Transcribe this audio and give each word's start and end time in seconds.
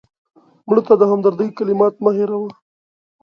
مړه 0.67 0.81
ته 0.87 0.93
د 0.99 1.03
همدردۍ 1.11 1.49
کلمات 1.57 1.93
مه 2.03 2.11
هېروه 2.17 2.51